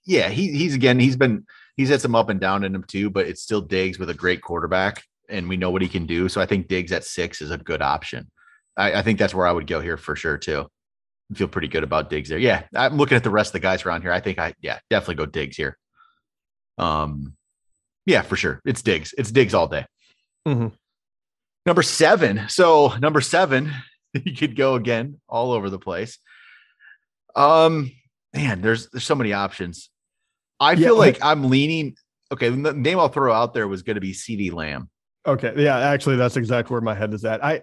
Yeah, 0.06 0.28
he, 0.28 0.52
he's 0.52 0.74
again, 0.74 1.00
he's 1.00 1.16
been, 1.16 1.46
he's 1.76 1.88
had 1.88 2.00
some 2.00 2.14
up 2.14 2.28
and 2.28 2.40
down 2.40 2.64
in 2.64 2.74
him 2.74 2.84
too, 2.84 3.08
but 3.10 3.26
it's 3.26 3.42
still 3.42 3.60
Diggs 3.60 3.98
with 3.98 4.10
a 4.10 4.14
great 4.14 4.42
quarterback 4.42 5.02
and 5.28 5.48
we 5.48 5.56
know 5.56 5.70
what 5.70 5.82
he 5.82 5.88
can 5.88 6.06
do. 6.06 6.28
So 6.28 6.40
I 6.40 6.46
think 6.46 6.68
Diggs 6.68 6.92
at 6.92 7.04
six 7.04 7.40
is 7.40 7.50
a 7.50 7.58
good 7.58 7.82
option. 7.82 8.30
I, 8.76 8.94
I 8.94 9.02
think 9.02 9.18
that's 9.18 9.34
where 9.34 9.46
I 9.46 9.52
would 9.52 9.66
go 9.66 9.80
here 9.80 9.96
for 9.96 10.14
sure 10.16 10.36
too. 10.36 10.66
Feel 11.34 11.48
pretty 11.48 11.68
good 11.68 11.84
about 11.84 12.10
Diggs 12.10 12.28
there. 12.28 12.38
Yeah, 12.38 12.64
I'm 12.76 12.96
looking 12.96 13.16
at 13.16 13.24
the 13.24 13.30
rest 13.30 13.48
of 13.48 13.52
the 13.54 13.60
guys 13.60 13.84
around 13.86 14.02
here. 14.02 14.12
I 14.12 14.20
think 14.20 14.38
I, 14.38 14.54
yeah, 14.60 14.78
definitely 14.90 15.14
go 15.16 15.26
Diggs 15.26 15.56
here. 15.56 15.78
Um, 16.76 17.34
yeah, 18.04 18.22
for 18.22 18.36
sure. 18.36 18.60
It's 18.66 18.82
Diggs. 18.82 19.14
It's 19.16 19.30
Diggs 19.32 19.54
all 19.54 19.66
day. 19.66 19.86
Mhm. 20.46 20.72
Number 21.64 21.82
seven. 21.82 22.42
So 22.48 22.94
number 22.98 23.20
seven, 23.22 23.72
you 24.12 24.36
could 24.36 24.54
go 24.54 24.74
again 24.74 25.18
all 25.28 25.52
over 25.52 25.70
the 25.70 25.78
place. 25.78 26.18
Um, 27.34 27.90
man, 28.34 28.60
there's 28.60 28.90
there's 28.90 29.04
so 29.04 29.14
many 29.14 29.32
options. 29.32 29.90
I 30.60 30.72
Yeah, 30.72 30.88
feel 30.88 30.98
like- 30.98 31.20
like 31.20 31.24
I'm 31.24 31.48
leaning. 31.50 31.96
Okay, 32.32 32.48
the 32.48 32.72
name 32.72 32.98
I'll 32.98 33.08
throw 33.08 33.32
out 33.32 33.54
there 33.54 33.68
was 33.68 33.82
going 33.82 33.94
to 33.96 34.00
be 34.00 34.12
CeeDee 34.12 34.52
Lamb. 34.52 34.88
Okay. 35.26 35.52
Yeah, 35.56 35.78
actually, 35.78 36.16
that's 36.16 36.36
exactly 36.36 36.74
where 36.74 36.80
my 36.80 36.94
head 36.94 37.14
is 37.14 37.24
at. 37.24 37.42
I 37.44 37.62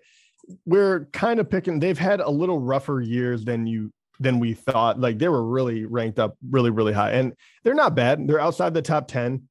we're 0.66 1.06
kind 1.14 1.40
of 1.40 1.50
picking. 1.50 1.80
They've 1.80 1.98
had 1.98 2.20
a 2.22 2.30
little 2.30 2.60
rougher 2.60 3.02
years 3.02 3.44
than 3.46 3.68
you 3.68 3.92
than 4.20 4.40
we 4.40 4.54
thought. 4.54 5.00
Like 5.00 5.18
they 5.18 5.30
were 5.30 5.44
really 5.44 5.86
ranked 5.86 6.20
up 6.20 6.38
really 6.50 6.70
really 6.70 6.94
high, 6.94 7.12
and 7.12 7.34
they're 7.64 7.74
not 7.74 7.96
bad. 7.96 8.28
They're 8.28 8.40
outside 8.40 8.74
the 8.74 8.82
top 8.82 9.08
ten. 9.08 9.48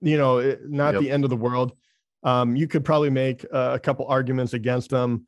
You 0.00 0.18
know, 0.18 0.56
not 0.66 0.94
Yep. 0.94 1.02
the 1.02 1.10
end 1.10 1.24
of 1.24 1.30
the 1.30 1.36
world. 1.36 1.72
Um, 2.22 2.56
you 2.56 2.66
could 2.66 2.84
probably 2.84 3.10
make 3.10 3.44
uh, 3.52 3.72
a 3.74 3.78
couple 3.78 4.06
arguments 4.06 4.54
against 4.54 4.90
them 4.90 5.26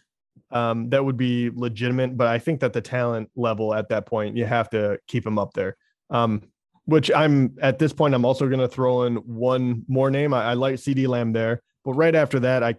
um, 0.50 0.88
that 0.90 1.04
would 1.04 1.16
be 1.16 1.50
legitimate, 1.50 2.16
but 2.16 2.26
I 2.26 2.38
think 2.38 2.60
that 2.60 2.72
the 2.72 2.80
talent 2.80 3.30
level 3.36 3.74
at 3.74 3.88
that 3.90 4.06
point, 4.06 4.36
you 4.36 4.44
have 4.44 4.70
to 4.70 4.98
keep 5.06 5.24
them 5.24 5.38
up 5.38 5.52
there. 5.54 5.76
Um, 6.10 6.42
which 6.84 7.10
I'm 7.10 7.56
at 7.60 7.78
this 7.78 7.92
point, 7.92 8.14
I'm 8.14 8.24
also 8.24 8.46
going 8.46 8.60
to 8.60 8.68
throw 8.68 9.02
in 9.04 9.16
one 9.16 9.84
more 9.88 10.10
name. 10.10 10.32
I, 10.32 10.50
I 10.50 10.54
like 10.54 10.76
CeeDee 10.76 11.08
Lamb 11.08 11.32
there, 11.32 11.60
but 11.84 11.94
right 11.94 12.14
after 12.14 12.38
that, 12.40 12.62
I 12.62 12.76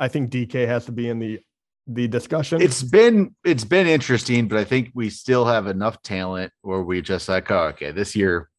I 0.00 0.08
think 0.08 0.30
DK 0.30 0.66
has 0.66 0.84
to 0.86 0.92
be 0.92 1.08
in 1.08 1.18
the 1.18 1.40
the 1.86 2.08
discussion. 2.08 2.60
It's 2.60 2.82
been 2.82 3.34
it's 3.44 3.64
been 3.64 3.86
interesting, 3.86 4.48
but 4.48 4.58
I 4.58 4.64
think 4.64 4.90
we 4.94 5.10
still 5.10 5.44
have 5.44 5.66
enough 5.66 6.02
talent 6.02 6.52
where 6.62 6.82
we 6.82 7.00
just 7.02 7.28
like, 7.28 7.50
oh, 7.50 7.64
okay, 7.68 7.92
this 7.92 8.16
year 8.16 8.50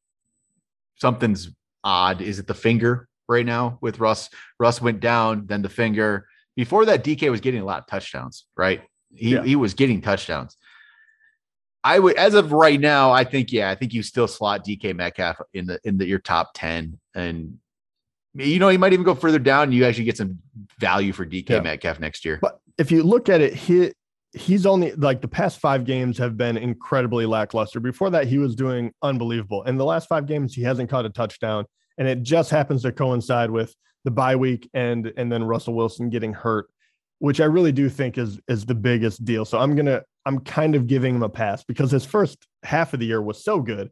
something's 0.95 1.49
odd. 1.83 2.21
Is 2.21 2.39
it 2.39 2.47
the 2.47 2.53
finger 2.53 3.07
right 3.27 3.45
now 3.45 3.77
with 3.81 3.99
Russ? 3.99 4.29
Russ 4.59 4.81
went 4.81 4.99
down, 4.99 5.45
then 5.47 5.61
the 5.61 5.69
finger. 5.69 6.27
Before 6.55 6.85
that, 6.85 7.03
DK 7.03 7.29
was 7.29 7.41
getting 7.41 7.61
a 7.61 7.65
lot 7.65 7.79
of 7.79 7.87
touchdowns, 7.87 8.45
right? 8.55 8.81
He 9.13 9.33
Yeah. 9.33 9.43
he 9.43 9.55
was 9.55 9.73
getting 9.73 10.01
touchdowns. 10.01 10.55
I 11.83 11.99
would, 11.99 12.17
as 12.17 12.33
of 12.33 12.51
right 12.51 12.79
now, 12.79 13.11
I 13.11 13.23
think 13.23 13.51
yeah, 13.51 13.69
I 13.69 13.75
think 13.75 13.93
you 13.93 14.03
still 14.03 14.27
slot 14.27 14.65
DK 14.65 14.93
Metcalf 14.95 15.39
in 15.53 15.67
the 15.67 15.79
in 15.83 15.97
the 15.97 16.05
your 16.05 16.19
top 16.19 16.51
ten, 16.55 16.99
and 17.13 17.59
you 18.33 18.59
know 18.59 18.69
you 18.69 18.79
might 18.79 18.93
even 18.93 19.05
go 19.05 19.15
further 19.15 19.39
down. 19.39 19.63
And 19.63 19.73
you 19.73 19.85
actually 19.85 20.05
get 20.05 20.17
some 20.17 20.39
value 20.79 21.13
for 21.13 21.25
DK 21.25 21.49
Yeah. 21.49 21.61
Metcalf 21.61 21.99
next 21.99 22.25
year. 22.25 22.39
But 22.41 22.59
if 22.77 22.91
you 22.91 23.03
look 23.03 23.29
at 23.29 23.41
it, 23.41 23.53
he 23.53 23.91
he's 24.33 24.65
only 24.65 24.91
like 24.93 25.21
the 25.21 25.27
past 25.27 25.59
five 25.59 25.83
games 25.83 26.17
have 26.17 26.37
been 26.37 26.57
incredibly 26.57 27.25
lackluster. 27.25 27.79
Before 27.79 28.09
that, 28.11 28.27
he 28.27 28.37
was 28.37 28.55
doing 28.55 28.91
unbelievable. 29.01 29.63
And 29.63 29.79
the 29.79 29.85
last 29.85 30.07
five 30.07 30.25
games, 30.25 30.53
he 30.53 30.61
hasn't 30.61 30.89
caught 30.89 31.05
a 31.05 31.09
touchdown, 31.09 31.65
and 31.97 32.07
it 32.07 32.23
just 32.23 32.49
happens 32.49 32.83
to 32.83 32.91
coincide 32.91 33.49
with 33.49 33.73
the 34.03 34.11
bye 34.11 34.35
week 34.35 34.69
and 34.73 35.11
and 35.17 35.31
then 35.31 35.43
Russell 35.43 35.73
Wilson 35.73 36.09
getting 36.09 36.33
hurt, 36.33 36.67
which 37.19 37.41
I 37.41 37.45
really 37.45 37.71
do 37.71 37.89
think 37.89 38.17
is 38.17 38.39
is 38.47 38.65
the 38.65 38.75
biggest 38.75 39.25
deal. 39.25 39.45
So 39.45 39.59
I'm 39.59 39.75
gonna 39.75 40.03
I'm 40.25 40.39
kind 40.39 40.75
of 40.75 40.87
giving 40.87 41.15
him 41.15 41.23
a 41.23 41.29
pass 41.29 41.63
because 41.63 41.91
his 41.91 42.05
first 42.05 42.37
half 42.63 42.93
of 42.93 42.99
the 42.99 43.05
year 43.05 43.21
was 43.21 43.43
so 43.43 43.59
good 43.59 43.91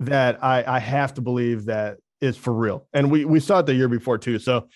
that 0.00 0.42
I 0.42 0.64
I 0.66 0.78
have 0.78 1.14
to 1.14 1.20
believe 1.20 1.66
that 1.66 1.98
is 2.20 2.36
for 2.36 2.52
real. 2.52 2.86
And 2.92 3.10
we 3.10 3.24
we 3.24 3.40
saw 3.40 3.60
it 3.60 3.66
the 3.66 3.74
year 3.74 3.88
before 3.88 4.18
too. 4.18 4.38
So 4.38 4.68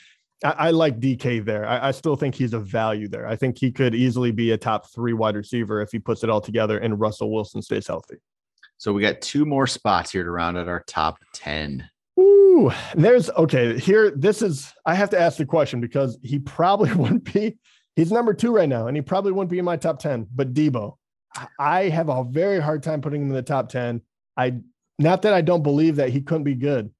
I, 0.44 0.50
I 0.50 0.70
like 0.70 1.00
DK 1.00 1.44
there. 1.44 1.66
I, 1.66 1.88
I 1.88 1.90
still 1.90 2.14
think 2.16 2.34
he's 2.34 2.52
a 2.52 2.60
value 2.60 3.08
there. 3.08 3.26
I 3.26 3.34
think 3.34 3.58
he 3.58 3.72
could 3.72 3.94
easily 3.94 4.30
be 4.30 4.52
a 4.52 4.58
top 4.58 4.90
three 4.92 5.14
wide 5.14 5.34
receiver 5.36 5.80
if 5.80 5.90
he 5.90 5.98
puts 5.98 6.22
it 6.22 6.30
all 6.30 6.40
together 6.40 6.78
and 6.78 7.00
Russell 7.00 7.32
Wilson 7.32 7.62
stays 7.62 7.86
healthy. 7.86 8.16
So 8.76 8.92
we 8.92 9.00
got 9.02 9.20
two 9.20 9.46
more 9.46 9.66
spots 9.66 10.12
here 10.12 10.24
to 10.24 10.30
round 10.30 10.58
out 10.58 10.68
our 10.68 10.84
top 10.86 11.18
10. 11.32 11.88
Ooh, 12.20 12.70
there's 12.94 13.30
okay. 13.30 13.78
Here, 13.78 14.10
this 14.10 14.42
is 14.42 14.72
I 14.86 14.94
have 14.94 15.10
to 15.10 15.20
ask 15.20 15.38
the 15.38 15.46
question 15.46 15.80
because 15.80 16.18
he 16.22 16.38
probably 16.38 16.92
wouldn't 16.94 17.32
be. 17.32 17.56
He's 17.96 18.12
number 18.12 18.34
two 18.34 18.52
right 18.54 18.68
now, 18.68 18.88
and 18.88 18.96
he 18.96 19.02
probably 19.02 19.32
wouldn't 19.32 19.50
be 19.50 19.58
in 19.58 19.64
my 19.64 19.76
top 19.76 19.98
10. 20.00 20.26
But 20.34 20.52
Deebo, 20.52 20.96
I- 21.34 21.48
I 21.58 21.88
have 21.88 22.08
a 22.08 22.24
very 22.24 22.60
hard 22.60 22.82
time 22.82 23.00
putting 23.00 23.22
him 23.22 23.28
in 23.28 23.34
the 23.34 23.42
top 23.42 23.68
10. 23.68 24.00
I 24.36 24.54
not 24.98 25.22
that 25.22 25.32
I 25.32 25.40
don't 25.40 25.62
believe 25.64 25.96
that 25.96 26.10
he 26.10 26.20
couldn't 26.20 26.44
be 26.44 26.54
good, 26.54 26.90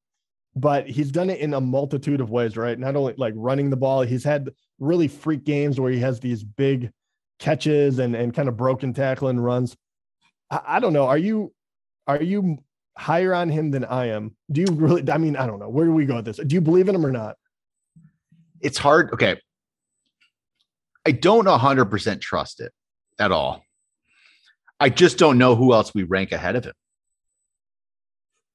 but 0.57 0.89
he's 0.89 1.11
done 1.11 1.31
it 1.31 1.41
in 1.41 1.55
a 1.55 1.61
multitude 1.61 2.21
of 2.21 2.31
ways, 2.31 2.57
right? 2.57 2.79
Not 2.79 2.97
only 2.97 3.15
like 3.17 3.35
running 3.37 3.71
the 3.71 3.77
ball, 3.77 4.03
he's 4.03 4.25
had 4.25 4.51
really 4.79 5.09
freak 5.09 5.45
games 5.45 5.81
where 5.81 5.91
he 5.91 5.99
has 6.01 6.21
these 6.21 6.45
big 6.45 6.93
catches 7.39 7.99
and 7.99 8.15
and 8.15 8.33
kind 8.33 8.49
of 8.49 8.57
broken 8.57 8.95
tackling 8.95 9.41
runs. 9.41 9.77
I, 10.51 10.61
I 10.67 10.81
don't 10.81 10.93
know. 10.93 11.07
Are 11.07 11.19
you 11.19 11.53
are 12.07 12.23
you 12.23 12.59
higher 12.97 13.35
on 13.35 13.49
him 13.49 13.71
than 13.71 13.85
I 13.85 14.11
am? 14.11 14.37
Do 14.51 14.61
you 14.61 14.67
really? 14.71 15.11
I 15.11 15.19
mean, 15.19 15.37
I 15.37 15.47
don't 15.47 15.59
know. 15.59 15.69
Where 15.69 15.87
do 15.87 15.93
we 15.93 16.07
go 16.07 16.17
with 16.17 16.25
this? 16.25 16.37
Do 16.37 16.55
you 16.55 16.61
believe 16.61 16.89
in 16.89 16.95
him 16.95 17.05
or 17.05 17.13
not? 17.13 17.37
It's 18.61 18.79
hard. 18.79 19.13
Okay. 19.13 19.41
I 21.07 21.13
don't 21.13 21.45
100% 21.45 22.21
trust 22.23 22.61
it 22.61 22.73
at 23.19 23.31
all. 23.31 23.63
I 24.81 24.89
just 24.89 25.19
don't 25.19 25.37
know 25.37 25.55
who 25.55 25.75
else 25.75 25.93
we 25.95 26.03
rank 26.05 26.33
ahead 26.33 26.57
of 26.57 26.65
him. 26.65 26.73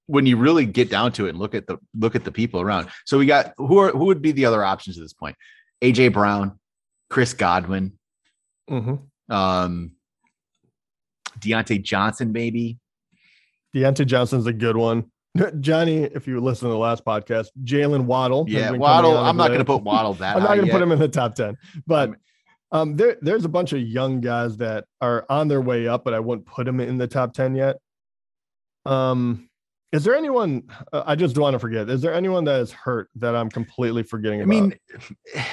When 0.09 0.25
you 0.25 0.37
really 0.37 0.65
get 0.65 0.89
down 0.89 1.11
to 1.13 1.27
it 1.27 1.29
and 1.29 1.37
look 1.37 1.53
at 1.53 1.67
the 1.67 1.77
look 1.93 2.15
at 2.15 2.23
the 2.23 2.31
people 2.31 2.61
around. 2.61 2.89
So 3.05 3.17
we 3.19 3.25
got 3.27 3.53
who 3.57 3.77
are 3.77 3.91
who 3.91 4.05
would 4.05 4.21
be 4.21 4.31
the 4.31 4.45
other 4.45 4.63
options 4.63 4.97
at 4.97 5.03
this 5.03 5.13
point? 5.13 5.35
AJ 5.81 6.13
Brown, 6.13 6.59
Chris 7.09 7.33
Godwin, 7.33 7.93
Mm-hmm. 8.69 9.33
um 9.33 9.91
Diontae 11.39 11.81
Johnson, 11.81 12.31
maybe. 12.31 12.77
Diontae 13.75 14.05
Johnson's 14.05 14.47
a 14.47 14.53
good 14.53 14.75
one. 14.75 15.11
Johnny, 15.59 16.03
if 16.03 16.27
you 16.27 16.39
listen 16.39 16.67
to 16.67 16.71
the 16.73 16.77
last 16.77 17.05
podcast, 17.05 17.47
Jaylen 17.63 18.05
Waddle. 18.05 18.45
Yeah, 18.47 18.71
Waddle. 18.71 19.15
I'm 19.17 19.37
not 19.37 19.47
going 19.49 19.59
to 19.59 19.65
put 19.65 19.83
Waddle 19.83 20.15
that 20.15 20.35
I'm 20.37 20.43
not 20.43 20.55
going 20.55 20.65
to 20.65 20.71
put 20.71 20.81
him 20.81 20.91
in 20.91 20.99
the 20.99 21.07
top 21.07 21.35
ten, 21.35 21.55
but 21.85 22.15
Um, 22.71 22.95
there, 22.95 23.17
there's 23.21 23.45
a 23.45 23.49
bunch 23.49 23.73
of 23.73 23.81
young 23.81 24.21
guys 24.21 24.57
that 24.57 24.85
are 25.01 25.25
on 25.29 25.47
their 25.47 25.61
way 25.61 25.87
up, 25.87 26.03
but 26.03 26.13
I 26.13 26.19
wouldn't 26.19 26.45
put 26.45 26.65
them 26.65 26.79
in 26.79 26.99
the 26.99 27.07
top 27.07 27.33
10 27.33 27.55
yet. 27.55 27.77
Um, 28.85 29.48
is 29.91 30.03
there 30.03 30.15
anyone 30.15 30.63
uh, 30.93 31.03
I 31.05 31.15
just 31.15 31.37
want 31.37 31.53
to 31.53 31.59
forget? 31.59 31.89
Is 31.89 32.01
there 32.01 32.13
anyone 32.13 32.43
that 32.45 32.59
is 32.61 32.71
hurt 32.71 33.09
that 33.15 33.35
I'm 33.35 33.49
completely 33.49 34.03
forgetting 34.03 34.41
about? 34.41 34.55
I 34.55 34.59
mean, 34.61 34.73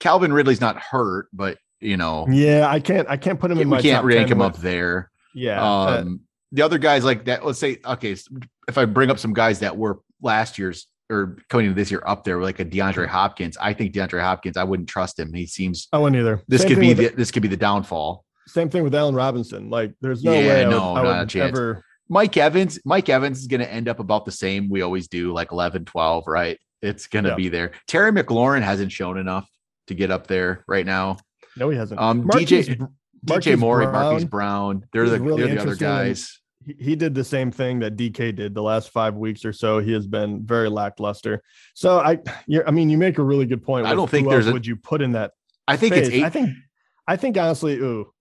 Calvin 0.00 0.32
Ridley's 0.32 0.60
not 0.60 0.78
hurt, 0.78 1.28
but 1.32 1.58
you 1.80 1.96
know, 1.96 2.26
yeah, 2.30 2.68
I 2.68 2.80
can't 2.80 3.08
I 3.08 3.16
can't 3.16 3.38
put 3.40 3.50
him 3.50 3.58
in 3.58 3.68
we 3.68 3.76
my 3.76 3.82
can't 3.82 3.96
top 3.96 4.04
rank 4.04 4.28
10 4.28 4.32
him 4.32 4.38
with- 4.38 4.46
up 4.54 4.56
there. 4.58 5.10
Yeah. 5.34 5.62
uh, 5.62 6.00
Um, 6.00 6.20
the 6.52 6.62
other 6.62 6.78
guys 6.78 7.04
like 7.04 7.26
that, 7.26 7.46
let's 7.46 7.60
say, 7.60 7.78
okay, 7.84 8.16
if 8.66 8.76
I 8.76 8.84
bring 8.84 9.08
up 9.10 9.20
some 9.20 9.32
guys 9.32 9.60
that 9.60 9.76
were 9.76 10.00
last 10.20 10.58
year's 10.58 10.88
or 11.08 11.36
coming 11.48 11.66
into 11.66 11.76
this 11.76 11.90
year 11.90 12.02
up 12.06 12.24
there, 12.24 12.40
like 12.42 12.58
a 12.58 12.64
DeAndre 12.64 13.06
Hopkins, 13.06 13.56
I 13.60 13.72
think 13.72 13.94
DeAndre 13.94 14.20
Hopkins, 14.20 14.56
I 14.56 14.64
wouldn't 14.64 14.88
trust 14.88 15.18
him. 15.18 15.32
He 15.32 15.46
seems 15.46 15.86
I 15.92 15.98
wouldn't 15.98 16.20
either. 16.20 16.42
this 16.48 16.62
Same 16.62 16.70
could 16.70 16.80
be 16.80 16.92
the 16.92 17.08
this 17.10 17.30
could 17.30 17.42
be 17.42 17.48
the 17.48 17.56
downfall. 17.56 18.24
same 18.48 18.68
thing 18.68 18.82
with 18.82 18.94
Allen 18.96 19.14
Robinson. 19.14 19.70
Like 19.70 19.94
there's 20.00 20.24
no 20.24 20.32
Yeah, 20.32 20.38
way 20.48 20.60
I 20.62 20.64
would, 20.66 20.70
no, 20.72 20.96
I 20.96 21.02
not 21.02 21.16
a 21.16 21.18
would 21.20 21.28
chance. 21.28 21.48
ever 21.56 21.84
Mike 22.10 22.36
Evans, 22.36 22.78
Mike 22.84 23.08
Evans 23.08 23.38
is 23.38 23.46
going 23.46 23.60
to 23.60 23.72
end 23.72 23.88
up 23.88 24.00
about 24.00 24.24
the 24.26 24.32
same 24.32 24.68
we 24.68 24.82
always 24.82 25.08
do, 25.08 25.32
like 25.32 25.52
11, 25.52 25.84
12, 25.86 26.24
right? 26.26 26.58
It's 26.82 27.06
going 27.06 27.24
to 27.24 27.30
Yeah. 27.30 27.36
be 27.36 27.48
there. 27.48 27.70
Terry 27.86 28.10
McLaurin 28.12 28.62
hasn't 28.62 28.90
shown 28.92 29.16
enough 29.16 29.48
to 29.86 29.94
get 29.94 30.10
up 30.10 30.26
there 30.26 30.64
right 30.66 30.84
now. 30.84 31.16
no 31.56 31.70
he 31.70 31.76
hasn't. 31.78 32.00
Um, 32.00 32.26
Marquise 32.26 32.68
DJ 32.68 32.88
DJ 33.24 33.58
Moore, 33.58 33.78
Brown, 33.82 33.92
Marquise 33.92 34.24
Brown, 34.24 34.84
they're 34.92 35.04
he's 35.04 35.12
the, 35.12 35.20
really 35.20 35.42
they're 35.44 35.54
the 35.54 35.60
other 35.62 35.76
guys. 35.76 36.40
he, 36.66 36.74
he 36.78 36.96
did 36.96 37.14
the 37.14 37.22
same 37.24 37.50
thing 37.50 37.78
that 37.80 37.96
DK 37.96 38.34
did 38.34 38.54
the 38.54 38.62
last 38.62 38.90
five 38.90 39.14
weeks 39.14 39.44
or 39.44 39.52
so. 39.52 39.78
He 39.78 39.92
has 39.92 40.06
been 40.06 40.44
very 40.44 40.68
lackluster. 40.68 41.42
So 41.74 42.00
I, 42.00 42.18
you're, 42.46 42.66
I 42.66 42.70
mean, 42.72 42.90
you 42.90 42.98
make 42.98 43.18
a 43.18 43.22
really 43.22 43.46
good 43.46 43.62
point. 43.62 43.86
I 43.86 43.94
don't 43.94 44.10
think 44.10 44.28
there's 44.28 44.46
a- 44.48 44.52
would 44.52 44.66
you 44.66 44.76
put 44.76 45.00
in 45.02 45.12
that? 45.12 45.32
I 45.68 45.76
think 45.76 45.94
it's 45.94 46.08
eight. 46.08 46.24
I 46.24 46.30
think, 46.30 46.50
I 47.06 47.16
think 47.16 47.36
honestly, 47.38 47.74
ooh, 47.74 48.12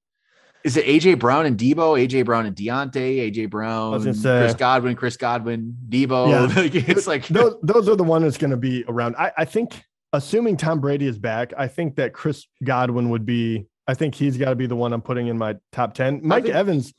Is 0.64 0.76
it 0.76 0.86
AJ 0.86 1.20
Brown 1.20 1.46
and 1.46 1.58
Deebo? 1.58 2.06
AJ 2.06 2.26
Brown 2.26 2.46
and 2.46 2.56
Diontae, 2.56 3.32
AJ 3.32 3.50
Brown, 3.50 4.02
say- 4.14 4.40
Chris 4.40 4.54
Godwin, 4.56 4.96
Chris 4.96 5.18
Godwin, 5.18 5.76
Deebo. 5.88 6.30
Yeah. 6.30 6.84
It's 6.90 7.08
like 7.08 7.28
those 7.28 7.56
those 7.64 7.88
are 7.88 7.96
the 7.96 8.04
ones 8.04 8.24
that's 8.24 8.38
going 8.38 8.52
to 8.52 8.58
be 8.58 8.84
around. 8.88 9.16
I, 9.18 9.32
I 9.38 9.46
think, 9.46 9.84
assuming 10.12 10.58
Tom 10.58 10.82
Brady 10.82 11.08
is 11.08 11.18
back, 11.18 11.54
I 11.58 11.68
think 11.68 11.96
that 11.96 12.14
Chris 12.14 12.46
Godwin 12.64 13.10
would 13.10 13.26
be. 13.26 13.68
I 13.88 13.94
think 13.94 14.14
he's 14.16 14.38
got 14.38 14.50
to 14.50 14.56
be 14.56 14.68
the 14.68 14.76
one 14.76 14.94
I'm 14.94 15.02
putting 15.02 15.28
in 15.28 15.38
my 15.38 15.56
top 15.72 15.94
ten. 15.94 16.20
Mike 16.24 16.44
think- 16.44 16.56
Evans, 16.56 16.94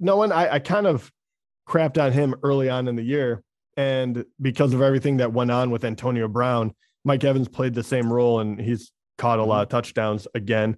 no 0.00 0.16
one. 0.16 0.32
I, 0.32 0.54
I 0.54 0.58
kind 0.58 0.86
of 0.86 1.12
crapped 1.68 2.02
on 2.02 2.12
him 2.12 2.34
early 2.42 2.70
on 2.70 2.88
in 2.88 2.96
the 2.96 3.02
year, 3.02 3.42
and 3.76 4.24
because 4.40 4.72
of 4.72 4.80
everything 4.80 5.18
that 5.18 5.32
went 5.32 5.50
on 5.50 5.70
with 5.70 5.84
Antonio 5.84 6.26
Brown, 6.26 6.74
Mike 7.04 7.22
Evans 7.22 7.48
played 7.48 7.74
the 7.74 7.82
same 7.84 8.10
role, 8.10 8.40
and 8.40 8.58
he's 8.58 8.92
caught 9.18 9.38
a 9.38 9.42
mm-hmm. 9.42 9.50
lot 9.50 9.62
of 9.62 9.68
touchdowns 9.68 10.26
again. 10.34 10.76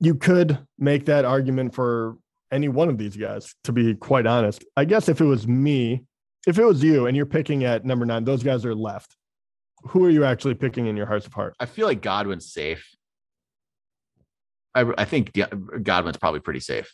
You 0.00 0.14
could 0.14 0.58
make 0.78 1.06
that 1.06 1.24
argument 1.24 1.74
for 1.74 2.16
any 2.52 2.68
one 2.68 2.88
of 2.88 2.98
these 2.98 3.16
guys, 3.16 3.54
to 3.64 3.72
be 3.72 3.94
quite 3.94 4.26
honest. 4.26 4.64
I 4.76 4.84
guess 4.84 5.08
if 5.08 5.20
it 5.20 5.24
was 5.24 5.46
me, 5.46 6.04
if 6.46 6.58
it 6.58 6.64
was 6.64 6.82
you 6.82 7.06
and 7.06 7.16
you're 7.16 7.26
picking 7.26 7.64
at 7.64 7.84
number 7.84 8.06
nine, 8.06 8.24
those 8.24 8.42
guys 8.42 8.64
are 8.64 8.74
left. 8.74 9.16
Who 9.82 10.04
are 10.04 10.10
you 10.10 10.24
actually 10.24 10.54
picking 10.54 10.86
in 10.86 10.96
your 10.96 11.06
hearts 11.06 11.26
of 11.26 11.32
heart? 11.32 11.54
I 11.60 11.66
feel 11.66 11.86
like 11.86 12.00
Godwin's 12.00 12.52
safe. 12.52 12.88
I, 14.74 14.86
I 14.96 15.04
think 15.04 15.36
Godwin's 15.82 16.16
probably 16.16 16.40
pretty 16.40 16.60
safe. 16.60 16.92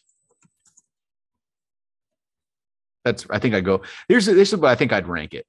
That's 3.04 3.26
I 3.28 3.38
think 3.38 3.54
I 3.54 3.60
go. 3.60 3.82
Here's 4.08 4.26
this 4.26 4.52
is 4.52 4.58
what 4.58 4.70
I 4.70 4.74
think 4.74 4.92
I'd 4.92 5.08
rank 5.08 5.34
it. 5.34 5.46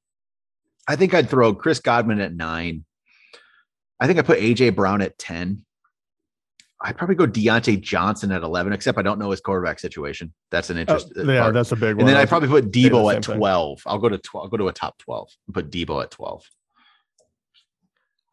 I 0.87 0.95
think 0.95 1.13
I'd 1.13 1.29
throw 1.29 1.55
Chris 1.55 1.79
Godwin 1.79 2.19
at 2.19 2.33
nine. 2.33 2.85
I 3.99 4.07
think 4.07 4.19
I 4.19 4.23
put 4.23 4.39
AJ 4.39 4.75
Brown 4.75 5.01
at 5.01 5.17
10. 5.17 5.65
I'd 6.85 6.97
probably 6.97 7.15
go 7.15 7.25
Diontae 7.25 7.81
Johnson 7.81 8.31
at 8.31 8.43
11, 8.43 8.71
except 8.71 8.97
I 8.97 9.01
don't 9.01 9.17
know 9.19 9.31
his 9.31 9.41
quarterback 9.41 9.79
situation. 9.79 10.31
That's 10.51 10.69
an 10.69 10.77
Oh, 10.77 10.81
interest. 10.81 11.11
yeah, 11.15 11.41
part. 11.41 11.53
that's 11.55 11.71
a 11.71 11.75
big 11.75 11.95
one. 11.95 12.01
and 12.01 12.07
then 12.09 12.15
I 12.15 12.25
probably 12.25 12.47
put 12.47 12.71
Deebo 12.71 13.13
at 13.15 13.25
thing. 13.25 13.37
12. 13.37 13.81
I'll 13.87 13.97
go 13.97 14.07
to 14.09 14.17
12. 14.19 14.45
I'll 14.45 14.49
go 14.49 14.57
to 14.57 14.67
a 14.67 14.71
top 14.73 14.97
12 14.99 15.29
and 15.47 15.53
put 15.55 15.71
Deebo 15.71 16.03
at 16.03 16.11
12. 16.11 16.43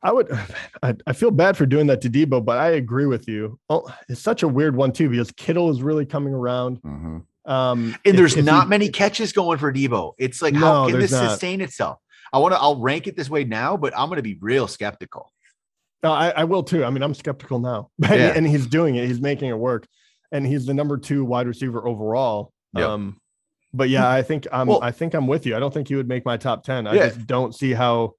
I 0.02 0.12
would. 0.12 0.30
I, 0.82 0.94
I 1.06 1.12
feel 1.12 1.30
bad 1.30 1.56
for 1.56 1.66
doing 1.66 1.87
that 1.88 2.00
to 2.02 2.11
Deebo, 2.11 2.44
but 2.44 2.59
I 2.59 2.71
agree 2.71 3.06
with 3.06 3.28
you. 3.28 3.59
Oh, 3.71 3.87
it's 4.09 4.21
such 4.21 4.42
a 4.42 4.49
weird 4.49 4.76
one 4.76 4.92
too 4.92 5.09
because 5.09 5.30
Kittle 5.32 5.71
is 5.71 5.82
really 5.82 6.06
coming 6.06 6.35
around. 6.35 6.80
Um, 6.85 7.25
And 7.44 7.97
if- 8.04 8.16
there's 8.16 8.37
if 8.37 8.44
not 8.44 8.64
he- 8.64 8.68
many 8.71 8.88
catches 8.88 9.32
going 9.32 9.59
for 9.59 9.73
Deebo. 9.73 10.12
It's 10.18 10.42
like, 10.42 10.54
how 10.54 10.88
can 10.88 10.99
this 10.99 11.12
not. 11.12 11.30
sustain 11.30 11.61
itself? 11.61 11.99
I 12.32 12.38
want 12.38 12.54
to, 12.54 12.61
I'll 12.61 12.80
rank 12.80 13.06
it 13.06 13.16
this 13.16 13.28
way 13.28 13.44
now, 13.44 13.76
but 13.76 13.92
I'm 13.97 14.09
going 14.09 14.16
to 14.16 14.23
be 14.23 14.38
real 14.40 14.66
skeptical. 14.66 15.32
No, 16.02 16.12
I, 16.12 16.30
I 16.30 16.44
will 16.44 16.62
too. 16.62 16.85
I 16.85 16.90
mean, 16.90 17.02
I'm 17.02 17.14
skeptical 17.14 17.59
now, 17.59 17.90
and, 18.04 18.21
Yeah. 18.21 18.32
and 18.35 18.47
he's 18.47 18.66
doing 18.66 18.97
it. 18.97 19.06
He's 19.06 19.21
making 19.21 19.49
it 19.50 19.59
work, 19.59 19.87
and 20.32 20.47
he's 20.47 20.66
the 20.66 20.75
number 20.75 20.99
two 20.99 21.25
wide 21.25 21.47
receiver 21.47 21.87
overall. 21.87 22.52
Yep. 22.76 22.88
Um, 22.88 23.21
but 23.75 23.88
yeah, 23.88 24.09
I 24.11 24.23
think 24.23 24.47
I'm. 24.52 24.66
Well- 24.66 24.82
I 24.82 24.90
think 24.90 25.14
I'm 25.14 25.26
with 25.26 25.47
you. 25.47 25.56
I 25.56 25.61
don't 25.61 25.73
think 25.73 25.88
he 25.88 25.94
would 25.94 26.09
make 26.09 26.25
my 26.25 26.37
top 26.37 26.64
ten. 26.64 26.87
I 26.87 26.94
Yeah. 26.94 27.06
just 27.09 27.26
don't 27.26 27.54
see 27.54 27.73
how, 27.73 28.14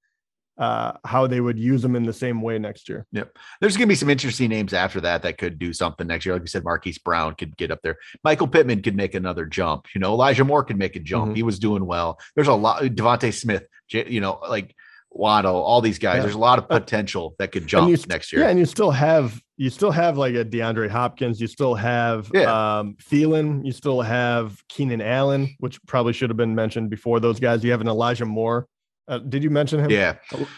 uh, 0.58 0.94
how 1.04 1.26
they 1.28 1.42
would 1.42 1.58
use 1.60 1.84
him 1.84 1.96
in 1.96 2.04
the 2.04 2.14
same 2.14 2.42
way 2.42 2.58
next 2.60 2.88
year. 2.88 3.06
Yep. 3.12 3.38
There's 3.60 3.76
going 3.76 3.88
to 3.88 3.92
be 3.92 3.96
some 3.96 4.10
interesting 4.10 4.50
names 4.50 4.74
after 4.74 5.02
that 5.02 5.24
that 5.24 5.38
could 5.40 5.58
do 5.60 5.74
something 5.74 6.06
next 6.08 6.26
year. 6.26 6.36
Like 6.36 6.44
we 6.44 6.48
said, 6.48 6.64
Marquise 6.64 7.00
Brown 7.00 7.34
could 7.36 7.58
get 7.58 7.72
up 7.72 7.80
there. 7.84 7.98
Michael 8.24 8.48
Pittman 8.48 8.82
could 8.84 8.96
make 8.96 9.14
another 9.16 9.46
jump. 9.46 9.88
You 9.96 10.00
know, 10.00 10.14
Elijah 10.14 10.46
Moore 10.46 10.64
could 10.64 10.78
make 10.78 10.96
a 10.96 11.00
jump. 11.00 11.32
Mhm. 11.34 11.36
He 11.36 11.44
was 11.44 11.58
doing 11.60 11.86
well. 11.86 12.20
There's 12.36 12.48
a 12.48 12.54
lot. 12.54 12.82
DeVonta 12.84 13.34
Smith, 13.34 13.66
you 13.90 14.22
know, 14.22 14.40
like 14.48 14.76
Waddle, 15.16 15.56
all 15.56 15.80
these 15.82 16.00
guys. 16.00 16.18
Yeah. 16.18 16.22
There's 16.24 16.36
a 16.36 16.40
lot 16.40 16.58
of 16.60 16.66
Uh, 16.70 16.80
potential 16.80 17.36
that 17.40 17.52
could 17.52 17.68
jump 17.68 17.90
you 17.90 17.98
next 18.10 18.34
year. 18.34 18.42
Yeah, 18.42 18.50
and 18.50 18.58
you 18.60 18.66
still 18.66 18.92
have 18.92 19.40
you 19.58 19.70
still 19.70 19.92
have 19.92 20.18
like 20.18 20.34
a 20.34 20.44
DeAndre 20.44 20.90
Hopkins. 20.90 21.40
You 21.40 21.46
still 21.48 21.76
have 21.76 22.30
Yeah. 22.34 22.80
um, 22.80 22.96
Thielen. 23.10 23.64
You 23.64 23.72
still 23.72 24.02
have 24.02 24.58
Keenan 24.68 25.00
Allen, 25.02 25.56
which 25.60 25.80
probably 25.86 26.12
should 26.14 26.30
have 26.32 26.38
been 26.38 26.56
mentioned 26.56 26.90
before 26.90 27.20
those 27.20 27.40
guys. 27.40 27.64
You 27.64 27.70
have 27.72 27.82
an 27.82 27.88
Elijah 27.88 28.26
Moore. 28.26 28.68
Uh, 29.08 29.20
did 29.20 29.44
you 29.44 29.52
mention 29.52 29.80
him? 29.80 29.92
yeah. 29.92 30.16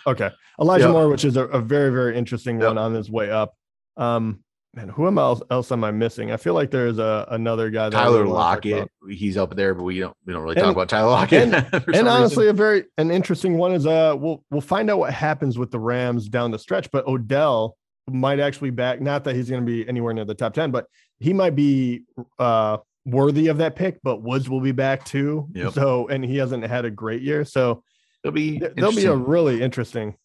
Okay. 0.08 0.30
Elijah 0.62 0.86
Yeah. 0.86 0.92
Moore, 0.94 1.10
which 1.10 1.26
is 1.26 1.36
a, 1.36 1.46
a 1.48 1.60
very, 1.60 1.92
very 1.92 2.18
interesting 2.18 2.60
Yeah. 2.62 2.68
one 2.68 2.78
on 2.78 2.94
his 2.94 3.12
way 3.12 3.30
up. 3.30 3.54
Um, 3.98 4.45
man, 4.76 4.90
who 4.90 5.08
am 5.08 5.18
else, 5.18 5.42
else 5.50 5.72
am 5.72 5.84
I 5.84 5.92
missing? 5.92 6.32
I 6.32 6.38
feel 6.38 6.54
like 6.54 6.70
there's 6.70 7.00
a 7.00 7.26
another 7.32 7.70
guy 7.70 7.90
that 7.90 7.98
I 7.98 8.04
Tyler 8.04 8.20
really 8.24 8.32
wanna 8.34 8.44
talk 8.56 8.66
Lockett, 8.66 8.92
he's 9.10 9.38
up 9.38 9.56
there, 9.56 9.74
but 9.74 9.84
we 9.84 10.00
don't 10.00 10.16
we 10.26 10.34
don't 10.34 10.44
really 10.44 10.56
And- 10.58 10.66
talk 10.66 10.74
about 10.76 10.90
Tyler 10.90 11.10
Lockett. 11.10 11.44
and- 11.44 11.56
And 11.74 11.88
reason. 11.88 12.08
honestly, 12.08 12.48
a 12.48 12.54
very 12.54 12.86
an 12.98 13.10
interesting 13.12 13.58
one 13.58 13.72
is 13.72 13.88
uh 13.88 14.16
we'll 14.18 14.44
we'll 14.52 14.62
find 14.62 14.90
out 14.90 15.00
what 15.00 15.14
happens 15.14 15.58
with 15.58 15.72
the 15.72 15.80
Rams 15.80 16.28
down 16.30 16.52
the 16.52 16.60
stretch, 16.60 16.90
but 16.92 17.08
Odell 17.08 17.78
might 18.10 18.40
actually 18.40 18.70
back. 18.70 19.02
Not 19.02 19.24
that 19.24 19.36
he's 19.36 19.50
going 19.50 19.62
to 19.62 19.66
be 19.66 19.88
anywhere 19.88 20.14
near 20.14 20.26
the 20.26 20.36
top 20.36 20.54
ten, 20.54 20.70
but 20.72 20.86
he 21.20 21.34
might 21.34 21.56
be 21.56 22.04
uh 22.38 22.78
worthy 23.06 23.48
of 23.48 23.58
that 23.60 23.76
pick. 23.76 24.00
But 24.04 24.22
Woods 24.24 24.50
will 24.50 24.62
be 24.62 24.72
back 24.74 25.06
too. 25.06 25.48
Yep. 25.54 25.74
So 25.74 26.08
and 26.10 26.24
he 26.24 26.38
hasn't 26.38 26.64
had 26.66 26.86
a 26.86 26.92
great 26.92 27.22
year, 27.22 27.46
so 27.46 27.82
it'll 28.24 28.34
be 28.34 28.60
th- 28.60 28.74
there'll 28.76 28.92
be 28.92 29.06
a 29.06 29.16
really 29.16 29.62
interesting. 29.62 30.16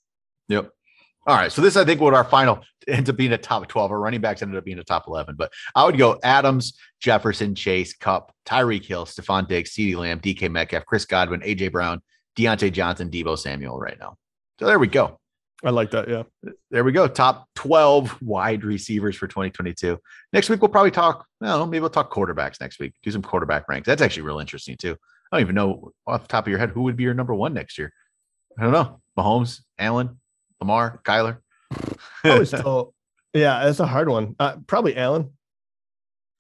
Yep. 0.49 0.71
All 1.27 1.37
right. 1.37 1.53
So 1.53 1.61
this, 1.61 1.77
I 1.77 1.85
think, 1.85 2.01
what 2.01 2.15
our 2.15 2.25
final 2.25 2.63
ends 2.89 3.11
up 3.11 3.17
being 3.17 3.33
a 3.33 3.39
top 3.39 3.69
12. 3.69 3.91
Our 3.91 4.01
running 4.01 4.21
backs 4.21 4.43
ended 4.43 4.57
up 4.57 4.65
being 4.65 4.79
a 4.79 4.85
top 4.85 5.07
11. 5.07 5.37
But 5.37 5.53
I 5.75 5.85
would 5.85 5.99
go 5.99 6.19
Adams, 6.23 6.79
Jefferson, 7.01 7.55
Chase, 7.55 7.95
Kupp, 7.95 8.33
Tyreek 8.47 8.85
Hill, 8.85 9.07
Stefon 9.07 9.47
Diggs, 9.47 9.71
CeeDee 9.71 9.97
Lamb, 9.97 10.21
DK 10.21 10.51
Metcalf, 10.51 10.87
Chris 10.87 11.05
Godwin, 11.05 11.41
AJ 11.41 11.73
Brown, 11.73 12.01
Diontae 12.37 12.73
Johnson, 12.73 13.11
Deebo 13.11 13.39
Samuel 13.39 13.79
right 13.79 13.99
now. 13.99 14.17
So 14.59 14.67
there 14.67 14.79
we 14.79 14.87
go. 14.87 15.19
I 15.63 15.71
like 15.71 15.91
that. 15.91 16.09
Yeah. 16.09 16.23
There 16.71 16.85
we 16.85 16.93
go. 16.93 17.07
Top 17.07 17.49
12 17.57 18.23
wide 18.23 18.65
receivers 18.65 19.15
for 19.17 19.27
2022. 19.27 19.99
Next 20.33 20.49
week, 20.49 20.63
we'll 20.63 20.71
probably 20.71 20.91
talk, 20.91 21.27
I 21.43 21.47
don't 21.47 21.59
know, 21.59 21.67
maybe 21.67 21.81
we'll 21.81 21.91
talk 21.91 22.11
quarterbacks 22.11 22.61
next 22.61 22.81
week. 22.81 22.95
Do 23.03 23.11
some 23.11 23.23
quarterback 23.23 23.69
ranks. 23.69 23.87
That's 23.87 24.01
actually 24.01 24.23
real 24.23 24.39
interesting 24.39 24.77
too. 24.79 24.97
I 25.31 25.37
don't 25.37 25.43
even 25.43 25.55
know 25.55 25.93
off 26.07 26.23
the 26.23 26.29
top 26.29 26.47
of 26.47 26.51
your 26.51 26.59
head 26.59 26.71
who 26.71 26.83
would 26.83 26.97
be 26.97 27.05
your 27.05 27.15
number 27.15 27.35
one 27.35 27.53
next 27.53 27.79
year. 27.79 27.93
I 28.59 28.63
don't 28.63 28.73
know. 28.73 29.01
Mahomes, 29.19 29.61
Allen, 29.79 30.20
Lamar, 30.61 31.01
Kyler. 31.05 31.39
Still, 32.47 32.95
yeah, 33.35 33.69
it's 33.69 33.81
a 33.81 33.87
hard 33.87 34.09
one. 34.09 34.37
Uh, 34.39 34.57
probably 34.67 34.97
Allen. 34.97 35.31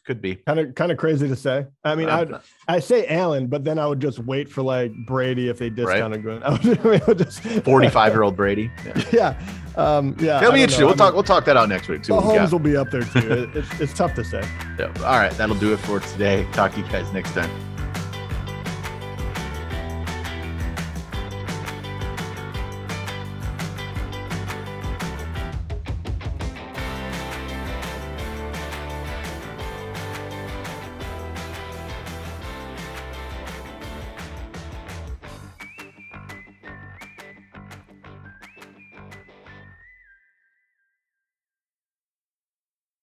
Could 0.07 0.23
be. 0.23 0.37
Kind 0.37 0.59
of 0.59 0.75
kind 0.75 0.91
of 0.91 0.99
crazy 0.99 1.29
to 1.29 1.37
say. 1.37 1.67
I 1.85 1.95
mean, 1.95 2.09
I 2.09 2.25
would 2.25 2.41
I 2.67 2.81
say 2.81 3.07
Allen, 3.07 3.47
but 3.47 3.65
then 3.65 3.79
I 3.79 3.87
would 3.87 4.00
just 4.00 4.19
wait 4.19 4.49
for 4.49 4.62
like 4.62 4.93
Brady 5.07 5.49
if 5.49 5.59
they 5.59 5.71
discounted 5.71 6.23
good. 6.23 6.43
I 6.45 6.50
would, 6.53 6.87
I 6.87 7.05
would 7.07 7.19
just 7.19 7.43
45 7.43 8.12
year 8.12 8.23
old 8.23 8.35
Brady. 8.35 8.71
Yeah. 8.85 9.05
Yeah, 9.12 9.41
um, 9.77 10.17
yeah. 10.19 10.39
It'll 10.41 10.53
be 10.53 10.62
interesting. 10.62 10.81
know. 10.81 10.87
We'll 10.87 10.95
I 10.95 10.99
talk. 10.99 11.15
We'll 11.15 11.23
talk 11.23 11.45
that 11.45 11.57
out 11.57 11.69
next 11.69 11.89
week. 11.89 12.03
too. 12.03 12.15
Mahomes 12.15 12.50
will 12.50 12.59
be 12.59 12.77
up 12.77 12.91
there 12.91 13.03
too. 13.03 13.31
It- 13.31 13.57
it's, 13.57 13.81
it's 13.81 13.95
tough 13.95 14.15
to 14.15 14.25
say. 14.25 14.43
Yeah. 14.79 14.93
All 15.00 15.19
right, 15.19 15.33
that'll 15.33 15.55
do 15.55 15.73
it 15.75 15.79
for 15.81 16.00
today. 16.00 16.47
Talk 16.53 16.73
to 16.73 16.81
you 16.81 16.87
guys 16.89 17.12
next 17.12 17.33
time. 17.33 17.50